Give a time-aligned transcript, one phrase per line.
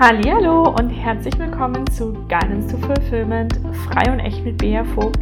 [0.00, 5.20] Hallo und herzlich willkommen zu Guidance to Fulfillment, frei und echt mit Bea Vogt,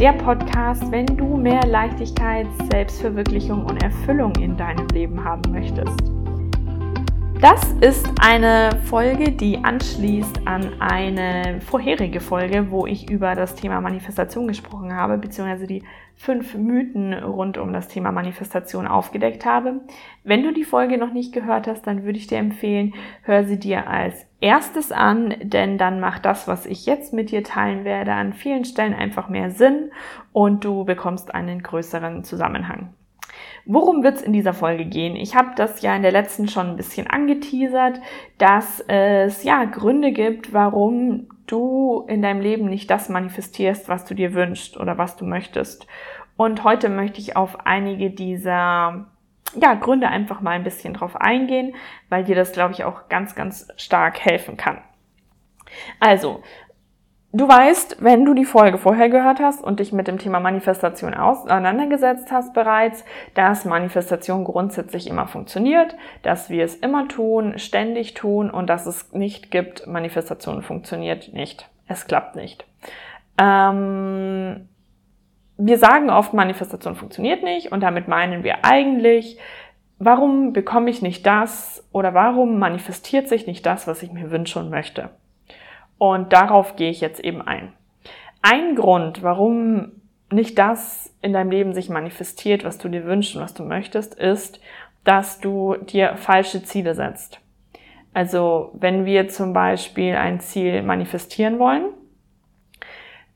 [0.00, 6.13] der Podcast, wenn du mehr Leichtigkeit, Selbstverwirklichung und Erfüllung in deinem Leben haben möchtest.
[7.44, 13.82] Das ist eine Folge, die anschließt an eine vorherige Folge, wo ich über das Thema
[13.82, 15.82] Manifestation gesprochen habe, beziehungsweise die
[16.16, 19.82] fünf Mythen rund um das Thema Manifestation aufgedeckt habe.
[20.22, 22.94] Wenn du die Folge noch nicht gehört hast, dann würde ich dir empfehlen,
[23.24, 27.44] hör sie dir als erstes an, denn dann macht das, was ich jetzt mit dir
[27.44, 29.90] teilen werde, an vielen Stellen einfach mehr Sinn
[30.32, 32.94] und du bekommst einen größeren Zusammenhang.
[33.66, 35.16] Worum wird es in dieser Folge gehen?
[35.16, 38.00] Ich habe das ja in der letzten schon ein bisschen angeteasert,
[38.36, 44.14] dass es ja Gründe gibt, warum du in deinem Leben nicht das manifestierst, was du
[44.14, 45.86] dir wünschst oder was du möchtest.
[46.36, 49.06] Und heute möchte ich auf einige dieser
[49.60, 51.74] ja, Gründe einfach mal ein bisschen drauf eingehen,
[52.08, 54.78] weil dir das, glaube ich, auch ganz, ganz stark helfen kann.
[56.00, 56.42] Also,
[57.36, 61.14] Du weißt, wenn du die Folge vorher gehört hast und dich mit dem Thema Manifestation
[61.14, 63.04] auseinandergesetzt hast bereits,
[63.34, 69.12] dass Manifestation grundsätzlich immer funktioniert, dass wir es immer tun, ständig tun und dass es
[69.12, 71.68] nicht gibt, Manifestation funktioniert nicht.
[71.88, 72.66] Es klappt nicht.
[73.36, 74.68] Ähm,
[75.56, 79.40] wir sagen oft, Manifestation funktioniert nicht und damit meinen wir eigentlich,
[79.98, 84.60] warum bekomme ich nicht das oder warum manifestiert sich nicht das, was ich mir wünsche
[84.60, 85.10] und möchte.
[86.04, 87.72] Und darauf gehe ich jetzt eben ein.
[88.42, 89.92] Ein Grund, warum
[90.30, 94.14] nicht das in deinem Leben sich manifestiert, was du dir wünschst und was du möchtest,
[94.14, 94.60] ist,
[95.04, 97.40] dass du dir falsche Ziele setzt.
[98.12, 101.86] Also wenn wir zum Beispiel ein Ziel manifestieren wollen,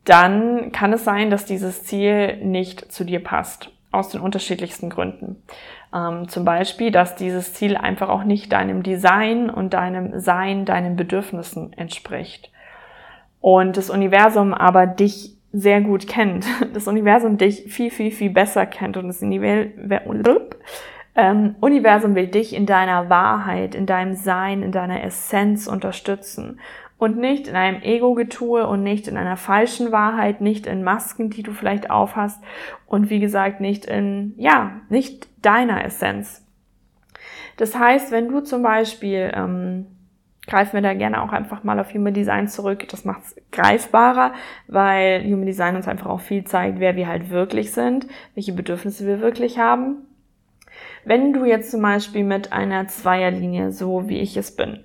[0.04, 3.70] dann kann es sein, dass dieses Ziel nicht zu dir passt.
[3.90, 5.42] Aus den unterschiedlichsten Gründen.
[5.94, 10.96] Ähm, zum Beispiel, dass dieses Ziel einfach auch nicht deinem Design und deinem Sein, deinen
[10.96, 12.52] Bedürfnissen entspricht.
[13.40, 16.46] Und das Universum aber dich sehr gut kennt.
[16.74, 18.96] Das Universum dich viel, viel, viel besser kennt.
[18.96, 25.66] Und das ähm, Universum will dich in deiner Wahrheit, in deinem Sein, in deiner Essenz
[25.66, 26.60] unterstützen
[26.98, 31.42] und nicht in einem Ego-Getue und nicht in einer falschen Wahrheit, nicht in Masken, die
[31.42, 32.42] du vielleicht aufhast
[32.86, 36.44] und wie gesagt nicht in, ja, nicht deiner Essenz.
[37.56, 39.86] Das heißt, wenn du zum Beispiel, ähm,
[40.48, 44.32] greifen wir da gerne auch einfach mal auf Human Design zurück, das macht es greifbarer,
[44.66, 49.06] weil Human Design uns einfach auch viel zeigt, wer wir halt wirklich sind, welche Bedürfnisse
[49.06, 49.98] wir wirklich haben.
[51.04, 54.84] Wenn du jetzt zum Beispiel mit einer Zweierlinie, so wie ich es bin,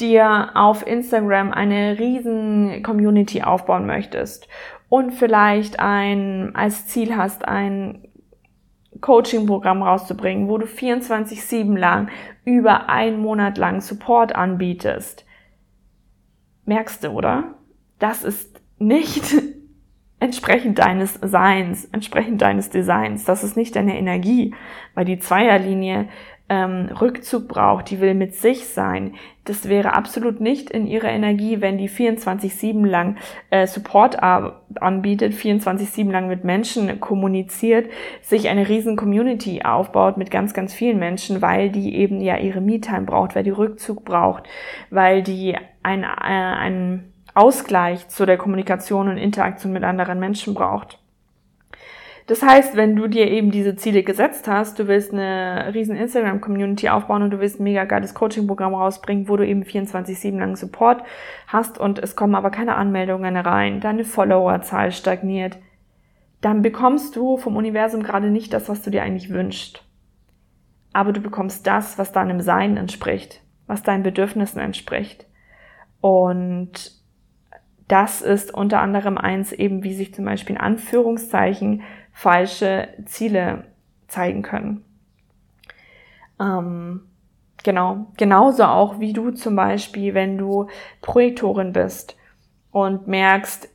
[0.00, 4.48] dir auf Instagram eine riesen Community aufbauen möchtest
[4.88, 8.08] und vielleicht ein, als Ziel hast, ein
[9.00, 12.08] Coaching-Programm rauszubringen, wo du 24-7 lang
[12.44, 15.24] über einen Monat lang Support anbietest.
[16.64, 17.54] Merkst du, oder?
[17.98, 19.34] Das ist nicht
[20.20, 23.24] entsprechend deines Seins, entsprechend deines Designs.
[23.24, 24.54] Das ist nicht deine Energie,
[24.94, 26.08] weil die Zweierlinie
[26.52, 29.14] ähm, Rückzug braucht, die will mit sich sein.
[29.44, 33.16] Das wäre absolut nicht in ihrer Energie, wenn die 24-7 lang
[33.48, 37.90] äh, Support anbietet, 24-7 lang mit Menschen kommuniziert,
[38.20, 42.60] sich eine riesen Community aufbaut mit ganz, ganz vielen Menschen, weil die eben ja ihre
[42.60, 44.44] Me-Time braucht, weil die Rückzug braucht,
[44.90, 51.01] weil die ein, äh, einen Ausgleich zu der Kommunikation und Interaktion mit anderen Menschen braucht.
[52.26, 56.88] Das heißt, wenn du dir eben diese Ziele gesetzt hast, du willst eine riesen Instagram-Community
[56.88, 61.02] aufbauen und du willst ein mega geiles Coaching-Programm rausbringen, wo du eben 24-7 lang Support
[61.48, 65.58] hast und es kommen aber keine Anmeldungen rein, deine Followerzahl stagniert,
[66.40, 69.84] dann bekommst du vom Universum gerade nicht das, was du dir eigentlich wünschst.
[70.92, 75.26] Aber du bekommst das, was deinem Sein entspricht, was deinen Bedürfnissen entspricht.
[76.00, 76.92] Und
[77.88, 81.82] das ist unter anderem eins eben, wie sich zum Beispiel in Anführungszeichen
[82.12, 83.64] falsche Ziele
[84.08, 84.84] zeigen können.
[86.40, 87.02] Ähm,
[87.62, 90.68] genau, genauso auch wie du zum Beispiel, wenn du
[91.00, 92.16] Projektorin bist
[92.70, 93.68] und merkst,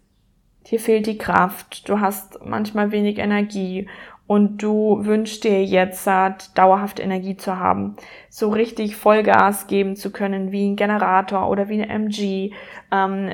[0.69, 3.87] dir fehlt die Kraft, du hast manchmal wenig Energie
[4.27, 7.95] und du wünschst dir jetzt dauerhaft Energie zu haben,
[8.29, 12.51] so richtig Vollgas geben zu können wie ein Generator oder wie eine MG,
[12.91, 13.31] ähm,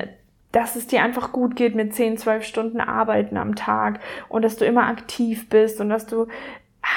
[0.54, 4.56] dass es dir einfach gut geht mit 10, 12 Stunden Arbeiten am Tag und dass
[4.56, 6.26] du immer aktiv bist und dass du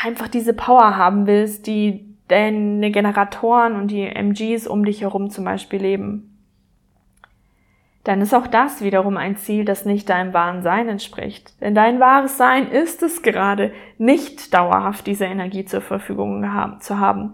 [0.03, 5.45] einfach diese Power haben willst, die deine Generatoren und die MGs um dich herum zum
[5.45, 6.33] Beispiel leben.
[8.03, 11.59] Dann ist auch das wiederum ein Ziel, das nicht deinem wahren Sein entspricht.
[11.61, 16.45] Denn dein wahres Sein ist es gerade, nicht dauerhaft diese Energie zur Verfügung
[16.79, 17.33] zu haben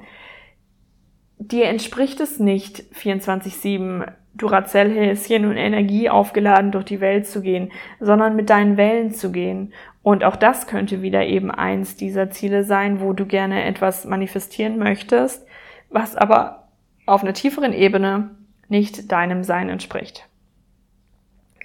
[1.47, 8.35] dir entspricht es nicht, 24-7 Duracell-Häschen und Energie aufgeladen durch die Welt zu gehen, sondern
[8.35, 9.73] mit deinen Wellen zu gehen.
[10.01, 14.77] Und auch das könnte wieder eben eins dieser Ziele sein, wo du gerne etwas manifestieren
[14.77, 15.47] möchtest,
[15.89, 16.67] was aber
[17.05, 18.31] auf einer tieferen Ebene
[18.67, 20.27] nicht deinem Sein entspricht.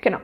[0.01, 0.19] Genau.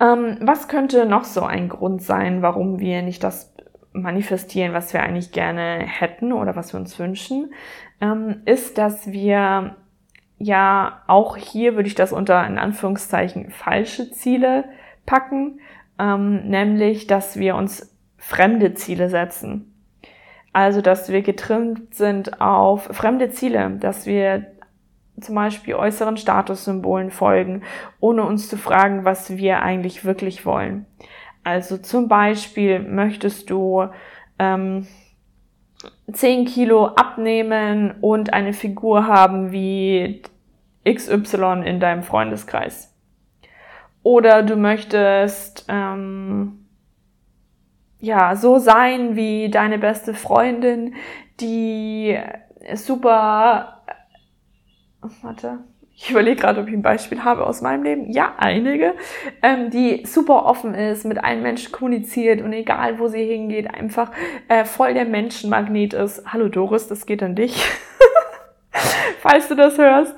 [0.00, 3.54] Ähm, was könnte noch so ein Grund sein, warum wir nicht das
[3.92, 7.52] manifestieren, was wir eigentlich gerne hätten oder was wir uns wünschen,
[8.00, 9.76] ähm, ist, dass wir
[10.38, 14.64] ja auch hier würde ich das unter in Anführungszeichen falsche Ziele
[15.06, 15.60] packen,
[15.98, 19.70] ähm, nämlich dass wir uns fremde Ziele setzen.
[20.52, 24.46] Also dass wir getrimmt sind auf fremde Ziele, dass wir
[25.20, 27.62] zum Beispiel äußeren Statussymbolen folgen,
[28.00, 30.86] ohne uns zu fragen, was wir eigentlich wirklich wollen.
[31.44, 33.86] Also zum Beispiel möchtest du
[34.38, 34.86] ähm,
[36.12, 40.22] 10 Kilo abnehmen und eine Figur haben wie
[40.88, 42.94] XY in deinem Freundeskreis.
[44.02, 46.66] Oder du möchtest ähm,
[48.00, 50.94] ja so sein wie deine beste Freundin,
[51.40, 52.18] die
[52.74, 53.82] super
[55.22, 55.60] warte,
[55.96, 58.10] ich überlege gerade, ob ich ein Beispiel habe aus meinem Leben.
[58.10, 58.94] Ja, einige,
[59.42, 64.10] ähm, die super offen ist, mit allen Menschen kommuniziert und egal, wo sie hingeht, einfach
[64.48, 66.24] äh, voll der Menschenmagnet ist.
[66.26, 67.64] Hallo Doris, das geht an dich,
[69.20, 70.16] falls du das hörst.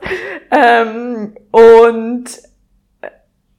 [0.50, 2.24] Ähm, und
[3.02, 3.10] äh,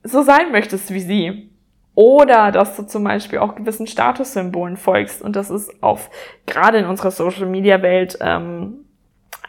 [0.02, 1.50] so sein möchtest wie sie.
[1.94, 5.22] Oder dass du zum Beispiel auch gewissen Statussymbolen folgst.
[5.22, 6.10] Und das ist auf,
[6.46, 8.87] gerade in unserer Social Media Welt, ähm,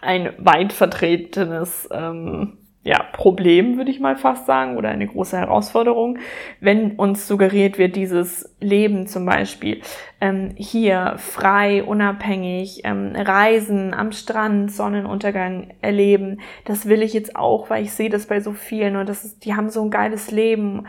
[0.02, 6.18] ein weit vertretenes ähm, ja, Problem, würde ich mal fast sagen, oder eine große Herausforderung,
[6.62, 9.82] wenn uns suggeriert wird, dieses Leben zum Beispiel
[10.22, 17.70] ähm, hier frei, unabhängig, ähm, reisen, am Strand, Sonnenuntergang erleben, das will ich jetzt auch,
[17.70, 20.32] weil ich sehe das bei so vielen und das ist, die haben so ein geiles
[20.32, 20.88] Leben.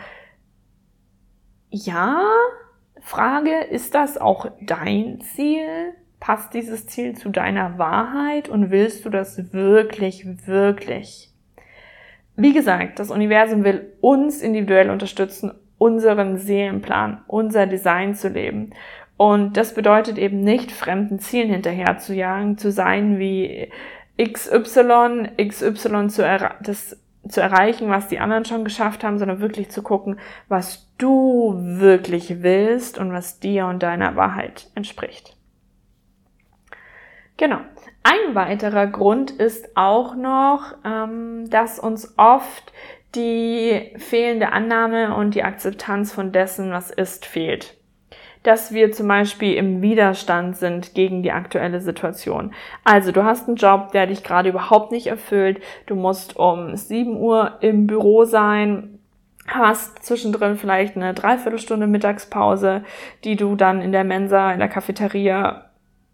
[1.70, 2.22] Ja,
[3.00, 5.94] Frage, ist das auch dein Ziel?
[6.20, 11.30] Passt dieses Ziel zu deiner Wahrheit und willst du das wirklich, wirklich?
[12.36, 18.74] Wie gesagt, das Universum will uns individuell unterstützen, unseren Seelenplan, unser Design zu leben.
[19.16, 23.70] Und das bedeutet eben nicht, fremden Zielen hinterher zu jagen, zu sein wie
[24.22, 29.70] XY, XY zu, er das, zu erreichen, was die anderen schon geschafft haben, sondern wirklich
[29.70, 30.18] zu gucken,
[30.48, 35.36] was du wirklich willst und was dir und deiner Wahrheit entspricht.
[37.40, 37.56] Genau.
[38.02, 42.70] Ein weiterer Grund ist auch noch, ähm, dass uns oft
[43.14, 47.78] die fehlende Annahme und die Akzeptanz von dessen, was ist, fehlt.
[48.42, 52.52] Dass wir zum Beispiel im Widerstand sind gegen die aktuelle Situation.
[52.84, 55.62] Also du hast einen Job, der dich gerade überhaupt nicht erfüllt.
[55.86, 58.98] Du musst um 7 Uhr im Büro sein,
[59.46, 62.84] hast zwischendrin vielleicht eine Dreiviertelstunde Mittagspause,
[63.24, 65.69] die du dann in der Mensa, in der Cafeteria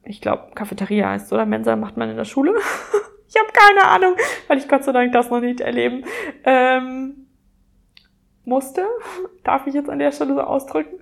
[0.07, 2.55] ich glaube, Cafeteria heißt oder Mensa macht man in der Schule.
[3.29, 4.17] ich habe keine Ahnung,
[4.49, 6.05] weil ich Gott sei Dank das noch nicht erleben
[6.45, 7.26] ähm,
[8.47, 8.83] musste.
[9.45, 10.97] Darf ich jetzt an der Stelle so ausdrücken?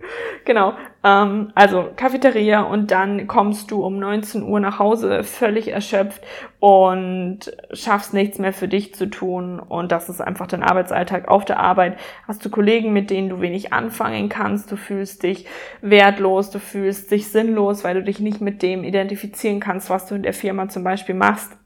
[0.45, 0.75] Genau.
[1.03, 6.23] Ähm, also Cafeteria und dann kommst du um 19 Uhr nach Hause völlig erschöpft
[6.61, 7.41] und
[7.73, 9.61] schaffst nichts mehr für dich zu tun.
[9.61, 11.99] Und das ist einfach dein Arbeitsalltag auf der Arbeit.
[12.27, 14.73] Hast du Kollegen, mit denen du wenig anfangen kannst.
[14.73, 15.47] Du fühlst dich
[15.81, 20.15] wertlos, du fühlst dich sinnlos, weil du dich nicht mit dem identifizieren kannst, was du
[20.15, 21.57] in der Firma zum Beispiel machst.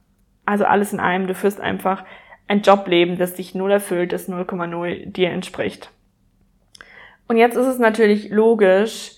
[0.44, 1.26] Also alles in einem.
[1.26, 2.04] Du führst einfach
[2.48, 5.90] ein Jobleben, das dich null erfüllt, das 0,0 dir entspricht.
[7.28, 9.12] Und jetzt ist es natürlich logisch,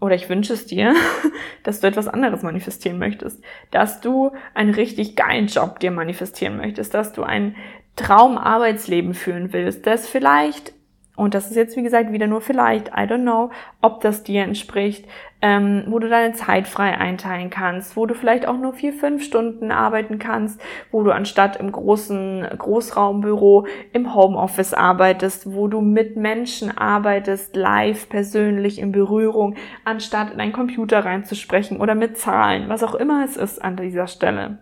[0.00, 0.94] oder ich wünsche es dir,
[1.62, 6.92] dass du etwas anderes manifestieren möchtest, dass du einen richtig geilen Job dir manifestieren möchtest,
[6.92, 7.56] dass du ein
[7.96, 10.74] Traumarbeitsleben führen willst, das vielleicht
[11.16, 14.42] und das ist jetzt, wie gesagt, wieder nur vielleicht, I don't know, ob das dir
[14.42, 15.06] entspricht,
[15.40, 19.24] ähm, wo du deine Zeit frei einteilen kannst, wo du vielleicht auch nur vier, fünf
[19.24, 26.16] Stunden arbeiten kannst, wo du anstatt im großen Großraumbüro im Homeoffice arbeitest, wo du mit
[26.16, 32.82] Menschen arbeitest, live, persönlich in Berührung, anstatt in einen Computer reinzusprechen oder mit Zahlen, was
[32.82, 34.58] auch immer es ist an dieser Stelle.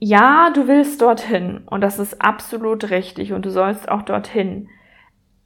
[0.00, 4.68] Ja, du willst dorthin und das ist absolut richtig und du sollst auch dorthin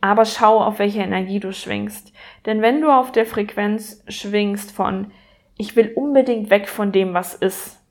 [0.02, 2.12] aber schau, auf welche Energie du schwingst.
[2.44, 5.12] Denn wenn du auf der Frequenz schwingst von,
[5.56, 7.82] ich will unbedingt weg von dem, was ist,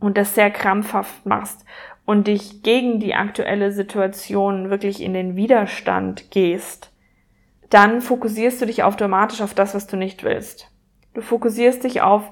[0.00, 1.64] und das sehr krampfhaft machst
[2.04, 6.92] und dich gegen die aktuelle Situation wirklich in den Widerstand gehst,
[7.70, 10.70] dann fokussierst du dich automatisch auf das, was du nicht willst.
[11.14, 12.30] Du fokussierst dich auf,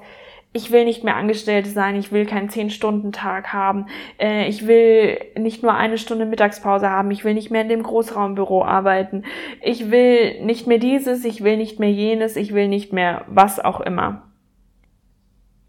[0.55, 5.63] ich will nicht mehr Angestellte sein, ich will keinen Zehn-Stunden-Tag haben, äh, ich will nicht
[5.63, 9.23] nur eine Stunde Mittagspause haben, ich will nicht mehr in dem Großraumbüro arbeiten,
[9.61, 13.59] ich will nicht mehr dieses, ich will nicht mehr jenes, ich will nicht mehr was
[13.59, 14.31] auch immer.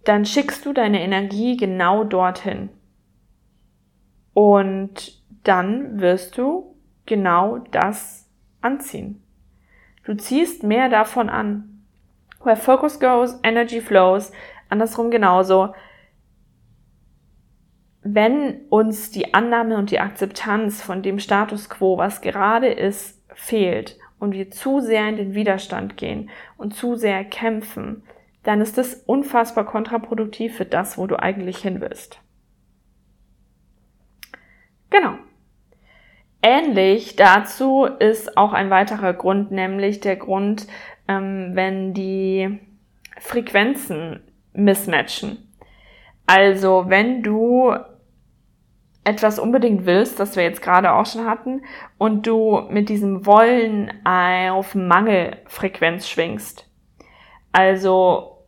[0.04, 2.68] Dann schickst du deine Energie genau dorthin.
[4.34, 6.76] Und dann wirst du
[7.06, 9.20] genau das anziehen.
[10.04, 11.82] Du ziehst mehr davon an.
[12.44, 14.30] Where focus goes, energy flows.
[14.68, 15.74] Andersrum genauso.
[18.02, 23.98] Wenn uns die Annahme und die Akzeptanz von dem Status quo, was gerade ist, fehlt
[24.18, 28.04] und wir zu sehr in den Widerstand gehen und zu sehr kämpfen,
[28.44, 32.20] dann ist das unfassbar kontraproduktiv für das, wo du eigentlich hin willst.
[34.90, 35.18] Genau.
[36.42, 40.68] Ähnlich dazu ist auch ein weiterer Grund, nämlich der Grund,
[41.08, 42.60] ähm, wenn die
[43.18, 44.20] Frequenzen
[44.56, 45.52] mismatchen.
[46.26, 47.74] Also wenn du
[49.04, 51.62] etwas unbedingt willst, das wir jetzt gerade auch schon hatten,
[51.96, 56.68] und du mit diesem Wollen auf Mangelfrequenz schwingst.
[57.52, 58.44] Also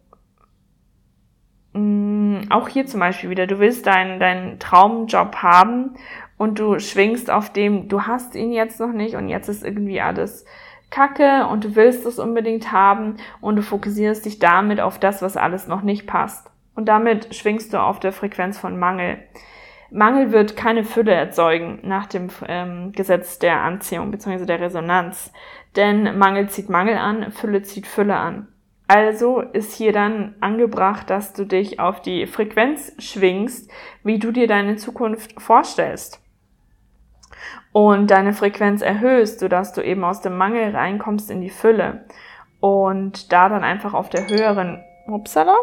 [1.74, 5.94] mh, mm, auch hier zum Beispiel wieder, du willst deinen, deinen Traumjob haben
[6.38, 10.00] und du schwingst auf dem, du hast ihn jetzt noch nicht und jetzt ist irgendwie
[10.00, 10.44] alles
[10.90, 15.36] Kacke und du willst es unbedingt haben und du fokussierst dich damit auf das, was
[15.36, 16.50] alles noch nicht passt.
[16.74, 19.18] Und damit schwingst du auf der Frequenz von Mangel.
[19.90, 24.44] Mangel wird keine Fülle erzeugen nach dem ähm, Gesetz der Anziehung bzw.
[24.44, 25.32] der Resonanz.
[25.76, 28.48] Denn Mangel zieht Mangel an, Fülle zieht Fülle an.
[28.86, 33.70] Also ist hier dann angebracht, dass du dich auf die Frequenz schwingst,
[34.02, 36.22] wie du dir deine Zukunft vorstellst
[37.72, 42.04] und deine Frequenz erhöhst, sodass du eben aus dem Mangel reinkommst in die Fülle
[42.60, 45.56] und da dann einfach auf der höheren, upsala,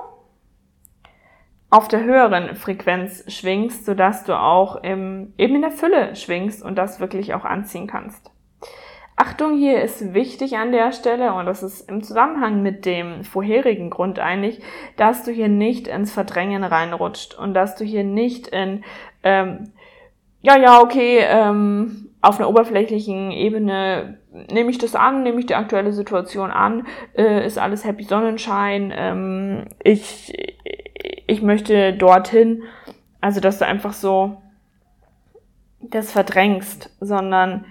[1.70, 6.78] auf der höheren Frequenz schwingst, sodass du auch im, eben in der Fülle schwingst und
[6.78, 8.32] das wirklich auch anziehen kannst.
[9.18, 13.90] Achtung, hier ist wichtig an der Stelle, und das ist im Zusammenhang mit dem vorherigen
[13.90, 14.62] Grund eigentlich,
[14.98, 18.84] dass du hier nicht ins Verdrängen reinrutscht und dass du hier nicht in
[19.24, 19.72] ähm,
[20.46, 24.20] ja, ja, okay, ähm, auf einer oberflächlichen Ebene
[24.52, 26.86] nehme ich das an, nehme ich die aktuelle Situation an,
[27.18, 30.34] äh, ist alles Happy Sonnenschein, ähm, ich,
[31.26, 32.64] ich möchte dorthin.
[33.22, 34.38] Also, dass du einfach so
[35.82, 37.66] das verdrängst, sondern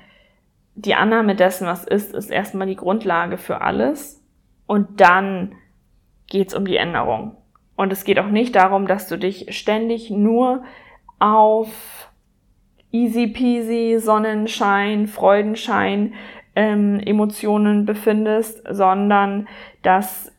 [0.75, 4.21] die Annahme dessen, was ist, ist erstmal die Grundlage für alles.
[4.67, 5.55] Und dann
[6.29, 7.37] geht's um die Änderung.
[7.77, 10.65] Und es geht auch nicht darum, dass du dich ständig nur
[11.21, 12.11] auf
[12.95, 16.15] easy peasy, Sonnenschein, Freudenschein,
[16.55, 19.49] ähm, Emotionen befindest, sondern
[19.83, 20.33] dass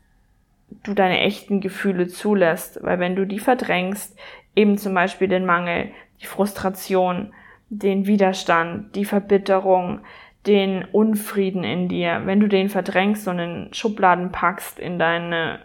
[0.84, 2.80] du deine echten Gefühle zulässt.
[2.82, 4.18] Weil wenn du die verdrängst,
[4.56, 7.34] eben zum Beispiel den Mangel, die Frustration,
[7.70, 10.00] den Widerstand, die Verbitterung,
[10.48, 15.60] den Unfrieden in dir, wenn du den verdrängst und in Schubladen packst, in deine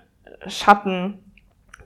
[0.49, 1.19] Schatten,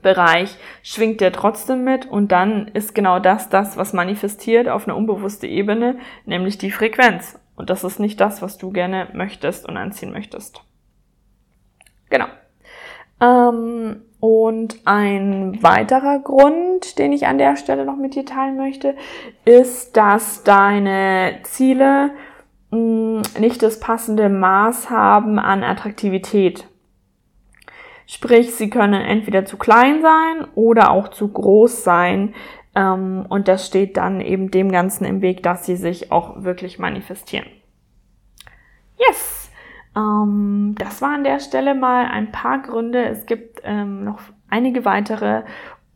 [0.05, 4.95] Bereich schwingt der trotzdem mit und dann ist genau das das, was manifestiert auf einer
[4.95, 7.39] unbewussten Ebene, nämlich die Frequenz.
[7.55, 10.61] Und das ist nicht das, was du gerne möchtest und anziehen möchtest.
[12.11, 12.27] Genau.
[13.19, 18.93] Ähm, und ein weiterer Grund, den ich an der Stelle noch mit dir teilen möchte,
[19.43, 22.11] ist, dass deine Ziele
[22.69, 26.67] mh, mm, nicht das passende Maß haben an Attraktivität.
[28.07, 32.33] Sprich, sie können entweder zu klein sein oder auch zu groß sein.
[32.75, 36.77] Ähm, und das steht dann eben dem Ganzen im Weg, dass sie sich auch wirklich
[36.77, 37.47] manifestieren.
[38.97, 39.51] Yes!
[39.95, 43.05] Ähm, das war an der Stelle mal ein paar Gründe.
[43.05, 44.19] Es gibt ähm, noch
[44.49, 45.43] einige weitere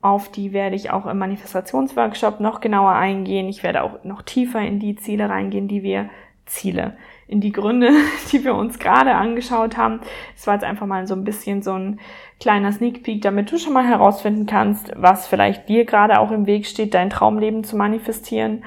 [0.02, 3.50] auf die werde ich auch im Manifestationsworkshop noch genauer eingehen.
[3.50, 6.10] Ich werde auch noch tiefer in die Ziele reingehen, die wir
[6.46, 6.96] Ziele,
[7.30, 7.92] in die Gründe,
[8.32, 10.02] die wir uns gerade angeschaut haben.
[10.36, 12.00] Es war jetzt einfach mal so ein bisschen so ein
[12.40, 16.48] kleiner Sneak Peek, damit du schon mal herausfinden kannst, was vielleicht dir gerade auch im
[16.48, 18.64] Weg steht, dein Traumleben zu manifestieren.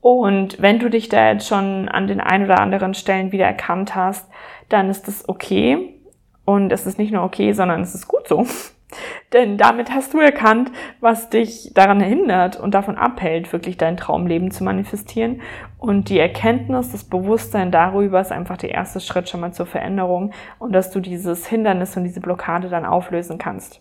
[0.00, 3.94] Und wenn du dich da jetzt schon an den ein oder anderen Stellen wieder erkannt
[3.94, 4.28] hast,
[4.68, 5.94] dann ist das okay.
[6.44, 8.46] Und es ist nicht nur okay, sondern es ist gut so.
[9.32, 14.50] Denn damit hast du erkannt, was dich daran hindert und davon abhält, wirklich dein Traumleben
[14.50, 15.40] zu manifestieren.
[15.78, 20.32] Und die Erkenntnis, das Bewusstsein darüber ist einfach der erste Schritt schon mal zur Veränderung
[20.58, 23.80] und dass du dieses Hindernis und diese Blockade dann auflösen kannst.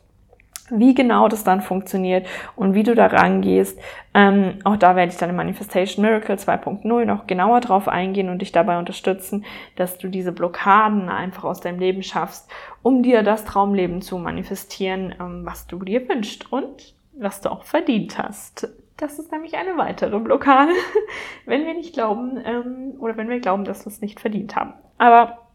[0.70, 3.80] Wie genau das dann funktioniert und wie du da rangehst,
[4.14, 8.42] ähm, auch da werde ich dann im Manifestation Miracle 2.0 noch genauer drauf eingehen und
[8.42, 9.46] dich dabei unterstützen,
[9.76, 12.50] dass du diese Blockaden einfach aus deinem Leben schaffst,
[12.82, 17.64] um dir das Traumleben zu manifestieren, ähm, was du dir wünschst und was du auch
[17.64, 18.70] verdient hast.
[18.98, 20.74] Das ist nämlich eine weitere Blockade,
[21.46, 24.74] wenn wir nicht glauben ähm, oder wenn wir glauben, dass wir es nicht verdient haben.
[24.98, 25.49] Aber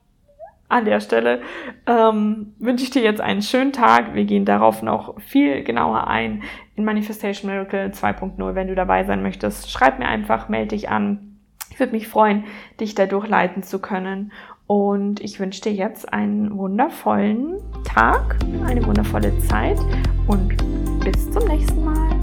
[0.68, 1.42] an der Stelle
[1.86, 4.14] ähm, wünsche ich dir jetzt einen schönen Tag.
[4.14, 6.42] Wir gehen darauf noch viel genauer ein
[6.74, 8.54] in Manifestation Miracle 2.0.
[8.54, 11.38] Wenn du dabei sein möchtest, schreib mir einfach, melde dich an.
[11.70, 12.44] Ich würde mich freuen,
[12.80, 14.32] dich dadurch leiten zu können.
[14.66, 19.78] Und ich wünsche dir jetzt einen wundervollen Tag, eine wundervolle Zeit
[20.26, 20.56] und
[21.04, 22.18] bis zum nächsten Mal.